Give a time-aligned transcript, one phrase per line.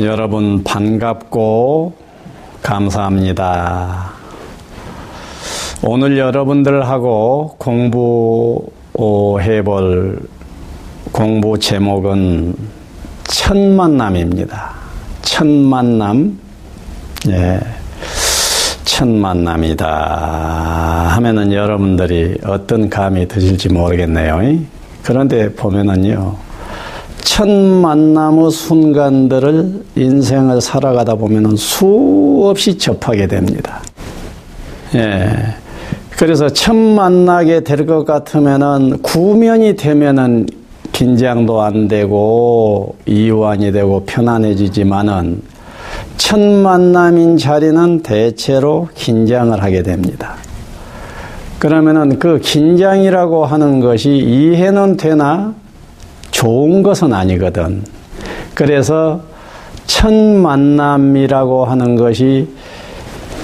[0.00, 1.92] 여러분 반갑고
[2.62, 4.12] 감사합니다.
[5.82, 10.20] 오늘 여러분들하고 공부해 볼
[11.10, 12.54] 공부 제목은
[13.24, 14.70] 첫 만남입니다.
[15.22, 16.38] 첫 만남.
[17.28, 17.58] 예.
[18.84, 19.86] 첫 만남이다
[21.16, 24.60] 하면은 여러분들이 어떤 감이 드실지 모르겠네요.
[25.02, 26.47] 그런데 보면은요.
[27.28, 33.82] 첫 만남의 순간들을 인생을 살아가다 보면 수없이 접하게 됩니다.
[34.94, 35.30] 예.
[36.16, 40.46] 그래서 첫 만나게 될 것 같으면은 구면이 되면은
[40.92, 45.42] 긴장도 안 되고 이완이 되고 편안해지지만은
[46.16, 50.34] 첫 만남인 자리는 대체로 긴장을 하게 됩니다.
[51.58, 55.54] 그러면은 그 긴장이라고 하는 것이 이해는 되나
[56.38, 57.82] 좋은 것은 아니거든.
[58.54, 59.20] 그래서
[59.88, 62.48] 첫 만남이라고 하는 것이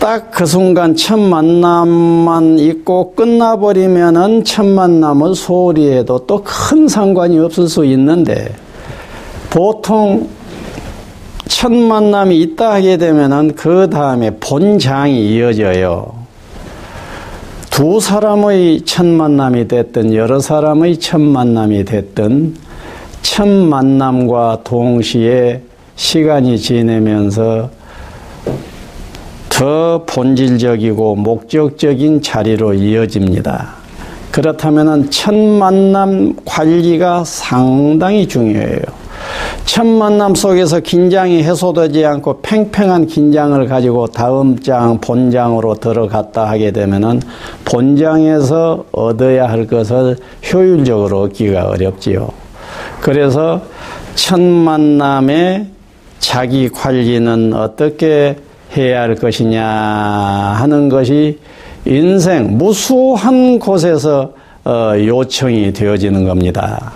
[0.00, 7.84] 딱 그 순간 첫 만남만 있고 끝나버리면은 첫 만남을 소리에도 또 큰 상관이 없을 수
[7.84, 8.52] 있는데
[9.50, 10.28] 보통
[11.46, 16.12] 첫 만남이 있다 하게 되면은 그 다음에 본장이 이어져요.
[17.70, 22.69] 두 사람의 첫 만남이 됐든 여러 사람의 첫 만남이 됐든
[23.22, 25.62] 첫 만남과 동시에
[25.96, 27.70] 시간이 지내면서
[29.48, 33.80] 더 본질적이고 목적적인 자리로 이어집니다.
[34.30, 38.80] 그렇다면 첫 만남 관리가 상당히 중요해요.
[39.66, 47.20] 첫 만남 속에서 긴장이 해소되지 않고 팽팽한 긴장을 가지고 다음 장, 본장으로 들어갔다 하게 되면은
[47.64, 50.16] 본장에서 얻어야 할 것을
[50.52, 52.30] 효율적으로 얻기가 어렵지요.
[53.00, 53.62] 그래서
[54.14, 55.66] 첫 만남에
[56.18, 58.36] 자기 관리는 어떻게
[58.76, 61.38] 해야 할 것이냐 하는 것이
[61.84, 64.32] 인생 무수한 곳에서
[64.64, 66.92] 어, 요청이 되어지는 겁니다.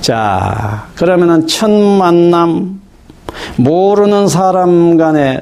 [0.00, 2.80] 자, 그러면은 첫 만남,
[3.56, 5.40] 모르는 사람 간에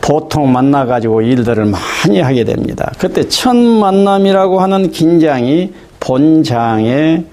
[0.00, 2.92] 보통 만나가지고 일들을 많이 하게 됩니다.
[2.98, 7.24] 그때 첫 만남이라고 하는 긴장이 본장에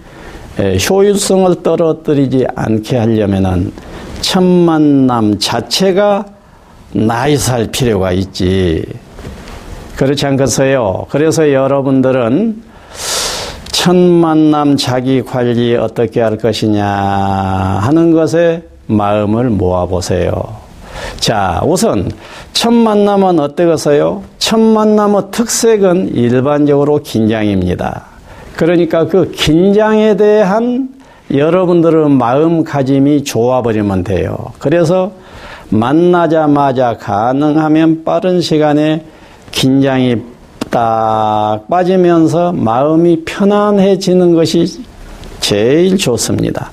[0.59, 3.72] 효율성을 떨어뜨리지 않게 하려면은
[4.22, 6.25] 첫 만남 자체가
[6.94, 8.84] 나이살 필요가 있지.
[9.95, 11.06] 그렇지 않겠어요?
[11.09, 12.63] 그래서 여러분들은
[13.72, 20.31] 첫 만남 자기 관리 어떻게 할 것이냐 하는 것에 마음을 모아보세요.
[21.17, 22.11] 자, 우선
[22.53, 24.23] 첫 만남은 어떠겠어요?
[24.38, 28.10] 첫 만남의 특색은 일반적으로 긴장입니다.
[28.61, 30.89] 그러니까 그 긴장에 대한
[31.33, 34.38] 여러분들의 마음가짐이 좋아버리면 돼요.
[34.59, 35.13] 그래서
[35.69, 39.03] 만나자마자 가능하면 빠른 시간에
[39.49, 40.17] 긴장이
[40.69, 44.83] 딱 빠지면서 마음이 편안해지는 것이
[45.39, 46.69] 제일 좋습니다.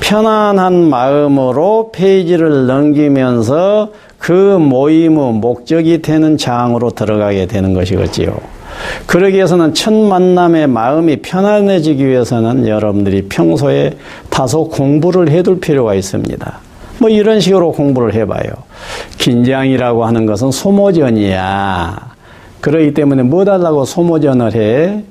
[0.00, 8.59] 편안한 마음으로 페이지를 넘기면서 그 모임의 목적이 되는 장으로 들어가게 되는 것이겠지요.
[9.06, 13.96] 그러기 위해서는 첫 만남에 마음이 편안해지기 위해서는 여러분들이 평소에
[14.28, 16.58] 다소 공부를 해둘 필요가 있습니다.
[16.98, 18.50] 뭐 이런 식으로 공부를 해봐요.
[19.18, 22.10] 긴장이라고 하는 것은 소모전이야.
[22.60, 25.02] 그러기 때문에 뭐 달라고 소모전을 해?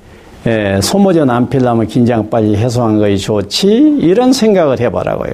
[0.47, 3.97] 예, 소모전 안 필라면 긴장 빨리 해소한 것이 좋지?
[4.00, 5.34] 이런 생각을 해보라고요.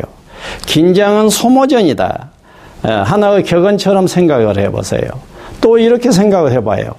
[0.65, 2.29] 긴장은 소모전이다.
[2.87, 5.01] 예, 하나의 격언처럼 생각을 해보세요.
[5.61, 6.95] 또 이렇게 생각을 해봐요.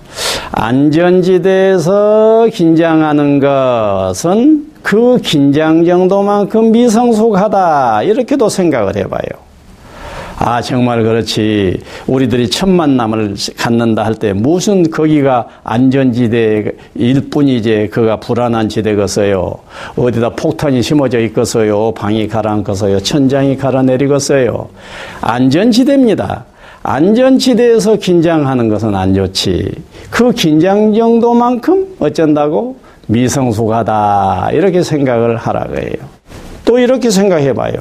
[0.53, 8.05] 안전지대에서 긴장하는 것은 그 긴장 정도만큼 미성숙하다.
[8.05, 9.47] 이렇게도 생각을 해봐요.
[10.39, 11.81] 아, 정말 그렇지.
[12.07, 16.75] 우리들이 첫 만남을 갖는다 할 때 무슨 거기가 안전지대일
[17.31, 19.55] 뿐이지 그가 불안한 지대겠어요.
[19.97, 21.93] 어디다 폭탄이 심어져 있겠어요.
[21.93, 23.01] 방이 가라앉겠어요.
[23.01, 24.69] 천장이 가라내리겠어요.
[25.23, 26.45] 안전지대입니다.
[26.83, 29.73] 안전지대에서 긴장하는 것은 안 좋지.
[30.17, 32.77] 그 긴장 정도만큼 어쩐다고
[33.07, 34.49] 미성숙하다.
[34.55, 35.93] 이렇게 생각을 하라고 해요.
[36.65, 37.75] 또 이렇게 생각해 봐요.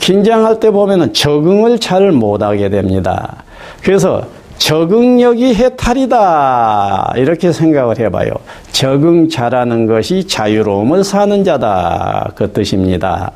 [0.00, 3.44] 긴장할 때 보면은 적응을 잘 못하게 됩니다.
[3.84, 4.24] 그래서
[4.58, 7.12] 적응력이 해탈이다.
[7.16, 8.32] 이렇게 생각을 해봐요.
[8.72, 12.32] 적응 잘하는 것이 자유로움을 사는 자다.
[12.34, 13.30] 그 뜻입니다.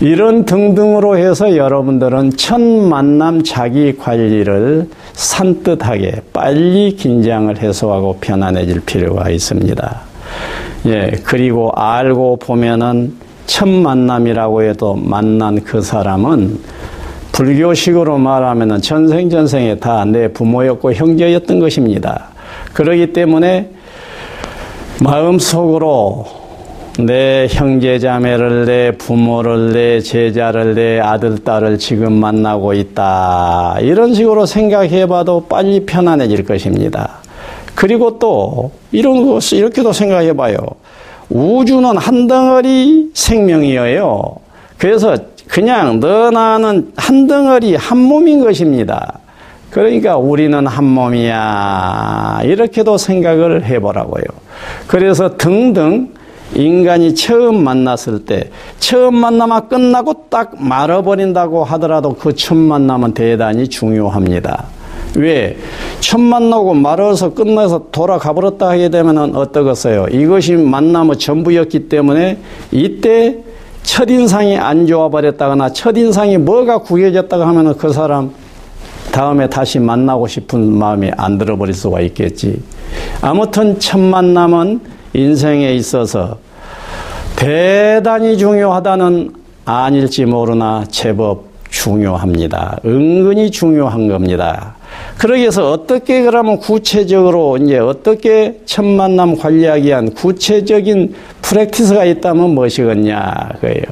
[0.00, 10.00] 이런 등등으로 해서 여러분들은 첫 만남 자기 관리를 산뜻하게 빨리 긴장을 해소하고 편안해질 필요가 있습니다.
[10.86, 13.14] 예, 그리고 알고 보면은
[13.46, 16.58] 첫 만남이라고 해도 만난 그 사람은
[17.32, 22.28] 불교식으로 말하면 전생전생에 다 내 부모였고 형제였던 것입니다.
[22.72, 23.70] 그러기 때문에
[25.02, 26.26] 마음속으로
[26.98, 33.78] 내 형제자매를 내 부모를 내 제자를 내 아들 딸을 지금 만나고 있다.
[33.80, 37.16] 이런 식으로 생각해 봐도 빨리 편안해질 것입니다.
[37.74, 40.58] 그리고 또 이런 것 이렇게도 생각해 봐요.
[41.30, 44.36] 우주는 한 덩어리 생명이에요.
[44.76, 45.16] 그래서
[45.48, 49.18] 그냥 너 나는 한 덩어리 한 몸인 것입니다.
[49.70, 52.40] 그러니까 우리는 한 몸이야.
[52.44, 54.24] 이렇게도 생각을 해보라고요.
[54.86, 56.10] 그래서 등등
[56.54, 64.64] 인간이 처음 만났을 때, 처음 만나면 끝나고 딱 말아버린다고 하더라도 그 첫 만남은 대단히 중요합니다.
[65.16, 65.56] 왜?
[66.00, 70.06] 첫 만나고 말아서 끝나서 돌아가 버렸다 하게 되면 어떠겠어요?
[70.10, 72.38] 이것이 만남의 전부였기 때문에
[72.70, 73.38] 이때
[73.82, 78.32] 첫인상이 안 좋아 버렸다거나 첫인상이 뭐가 구겨졌다고 하면 그 사람
[79.12, 82.62] 다음에 다시 만나고 싶은 마음이 안 들어버릴 수가 있겠지.
[83.20, 84.80] 아무튼 첫 만남은
[85.14, 86.38] 인생에 있어서
[87.36, 89.32] 대단히 중요하다는
[89.64, 92.78] 아닐지 모르나 제법 중요합니다.
[92.84, 94.74] 은근히 중요한 겁니다.
[95.18, 103.52] 그러기 위해서 어떻게 그러면 구체적으로 이제 어떻게 첫 만남 관리하기 위한 구체적인 프랙티스가 있다면 무엇이겠냐
[103.60, 103.82] 그예요.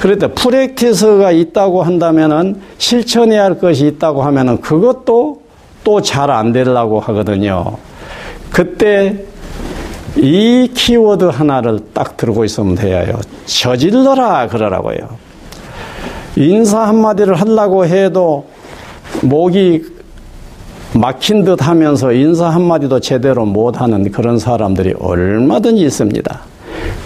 [0.00, 5.42] 그런데 프랙티스가 있다고 한다면은 실천해야 할 것이 있다고 하면은 그것도
[5.84, 7.76] 또 잘 안 되려고 하거든요.
[8.50, 9.24] 그때
[10.16, 13.18] 이 키워드 하나를 딱 들고 있으면 돼요.
[13.46, 15.24] 저질러라 그러라고요.
[16.36, 18.46] 인사 한마디를 하려고 해도
[19.22, 19.82] 목이
[20.94, 26.40] 막힌 듯 하면서 인사 한마디도 제대로 못하는 그런 사람들이 얼마든지 있습니다.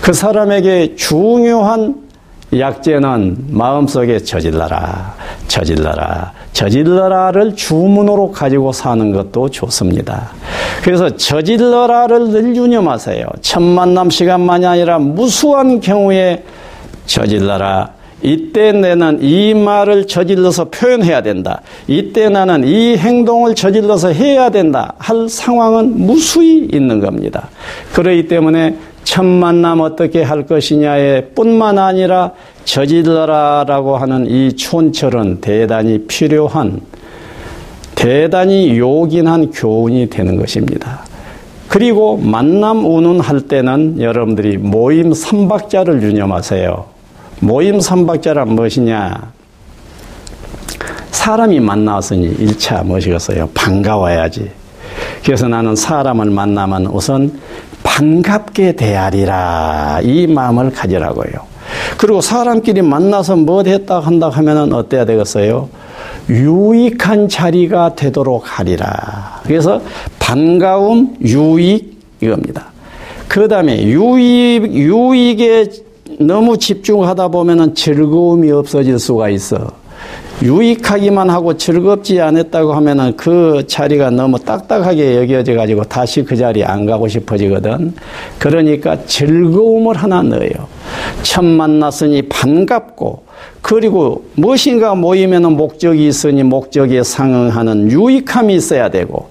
[0.03, 2.08] 그 사람에게 중요한
[2.56, 5.15] 약재는 마음속에 저질러라,
[5.49, 10.31] 저질러라, 저질러라를 주문으로 가지고 사는 것도 좋습니다.
[10.83, 13.27] 그래서 저질러라를 늘 유념하세요.
[13.43, 16.43] 첫 만남 시간만이 아니라 무수한 경우에
[17.05, 17.91] 저질러라,
[18.23, 21.61] 이때 내는 이 말을 저질러서 표현해야 된다.
[21.87, 24.95] 이때 나는 이 행동을 저질러서 해야 된다.
[24.99, 27.49] 할 상황은 무수히 있는 겁니다.
[27.93, 28.77] 그러기 때문에
[29.09, 32.33] 첫 만남 어떻게 할 것이냐에 뿐만 아니라
[32.67, 36.83] 저질러라라고 하는 이 촌철은 대단히 필요한
[37.95, 41.07] 대단히 요긴한 교훈이 되는 것입니다.
[41.69, 46.85] 그리고 만남 운운할 때는 여러분들이 모임 삼박자를 유념하세요.
[47.41, 49.33] 모임 삼박자란 무엇이냐?
[51.13, 53.49] 사람이 만나왔으니 1차 무엇이겠어요?
[53.55, 54.51] 반가워야지.
[55.25, 57.41] 그래서 나는 사람을 만나면 우선
[57.88, 60.00] 반갑게 대하리라.
[60.02, 61.49] 이 마음을 가지라고요.
[61.96, 65.69] 그리고 사람끼리 만나서 뭐 했다 한다 하면은 어때야 되겠어요?
[66.29, 69.40] 유익한 자리가 되도록 하리라.
[69.44, 69.81] 그래서
[70.19, 72.67] 반가움, 유익, 이겁니다.
[73.26, 75.69] 그 다음에 유익, 유익에
[76.20, 79.73] 너무 집중하다 보면은 즐거움이 없어질 수가 있어.
[80.40, 86.87] 유익하기만 하고 즐겁지 않았다고 하면은 그 자리가 너무 딱딱하게 여겨져 가지고 다시 그 자리에 안
[86.87, 87.95] 가고 싶어지거든.
[88.38, 90.68] 그러니까 즐거움을 하나 넣어요.
[91.23, 93.25] 처음 만났으니 반갑고
[93.62, 99.30] 그리고 무엇인가 모이면은 목적이 있으니 목적에 상응하는 유익함이 있어야 되고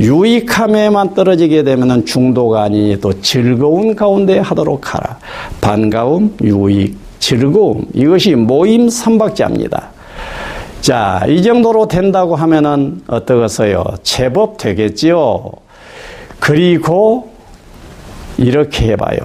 [0.00, 5.18] 유익함에만 떨어지게 되면 중도가 아니니 또 즐거운 가운데 하도록 하라.
[5.60, 7.86] 반가움, 유익, 즐거움.
[7.94, 9.91] 이것이 모임 삼박자입니다.
[10.82, 13.84] 자, 이 정도로 된다고 하면은 어떠겠어요?
[14.02, 15.48] 제법 되겠지요.
[16.40, 17.30] 그리고
[18.36, 19.18] 이렇게 해봐요.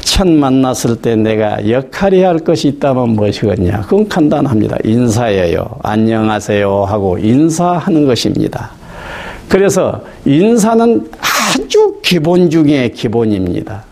[0.00, 3.82] 첫 만났을 때 내가 역할이 할 것이 있다면 무엇이겠냐?
[3.82, 4.78] 그건 간단합니다.
[4.82, 5.76] 인사예요.
[5.84, 8.72] 안녕하세요 하고 인사하는 것입니다.
[9.48, 13.84] 그래서 인사는 아주 기본 중에 기본입니다.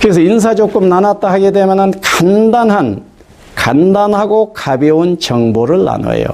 [0.00, 3.09] 그래서 인사 조금 나눴다 하게 되면 간단한,
[3.60, 6.24] 간단하고 가벼운 정보를 나눠요.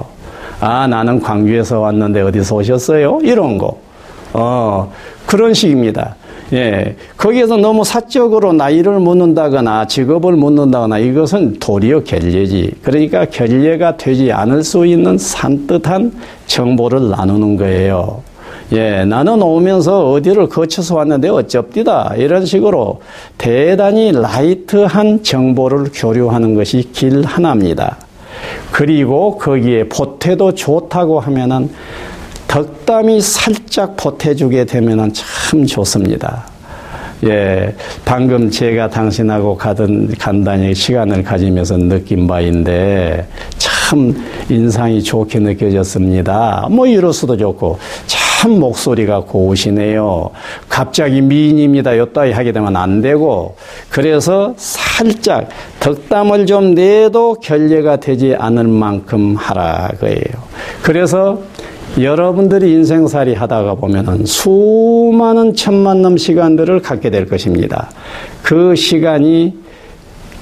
[0.60, 3.18] 아, 나는 광주에서 왔는데 어디서 오셨어요?
[3.22, 3.76] 이런 거.
[4.32, 4.92] 어,
[5.26, 6.14] 그런 식입니다.
[6.52, 6.94] 예.
[7.16, 12.70] 거기에서 너무 사적으로 나이를 묻는다거나 직업을 묻는다거나 이것은 도리어 결례지.
[12.82, 16.12] 그러니까 결례가 되지 않을 수 있는 산뜻한
[16.46, 18.22] 정보를 나누는 거예요.
[18.72, 22.14] 예, 나는 오면서 어디를 거쳐서 왔는데 어쩝디다.
[22.16, 23.00] 이런 식으로
[23.38, 27.96] 대단히 라이트한 정보를 교류하는 것이 길 하나입니다.
[28.72, 31.70] 그리고 거기에 보태도 좋다고 하면은
[32.48, 36.44] 덕담이 살짝 보태주게 되면은 참 좋습니다.
[37.24, 46.68] 예, 방금 제가 당신하고 가던 간단히 시간을 가지면서 느낀 바인데 참참 인상이 좋게 느껴졌습니다.
[46.70, 50.30] 뭐 이럴 수도 좋고 참 목소리가 고우시네요.
[50.68, 51.96] 갑자기 미인입니다.
[51.98, 53.56] 요따위 하게 되면 안 되고
[53.88, 55.48] 그래서 살짝
[55.80, 60.46] 덕담을 좀 내도 결례가 되지 않을 만큼 하라 그예요.
[60.82, 61.40] 그래서
[61.98, 67.90] 여러분들이 인생살이 하다가 보면은 수많은 천만 남 시간들을 갖게 될 것입니다.
[68.42, 69.54] 그 시간이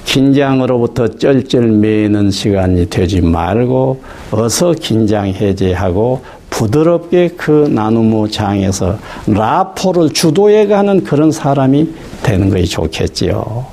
[0.05, 8.97] 긴장으로부터 쩔쩔 매는 시간이 되지 말고 어서 긴장 해제하고 부드럽게 그 나누무 장에서
[9.27, 11.89] 라포를 주도해 가는 그런 사람이
[12.23, 13.65] 되는 것이 좋겠지요.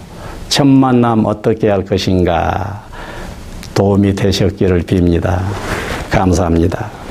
[0.49, 2.85] 첫 만남 어떻게 할 것인가
[3.75, 5.41] 도움이 되셨기를 빕니다.
[6.11, 7.02] 감사합니다.